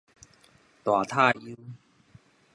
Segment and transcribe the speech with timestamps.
[0.83, 1.55] 大塔悠